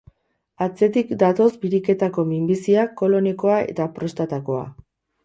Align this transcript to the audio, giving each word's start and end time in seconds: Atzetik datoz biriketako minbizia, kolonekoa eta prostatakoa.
Atzetik 0.65 1.11
datoz 1.23 1.49
biriketako 1.65 2.25
minbizia, 2.29 2.87
kolonekoa 3.03 3.59
eta 3.75 3.87
prostatakoa. 3.99 4.65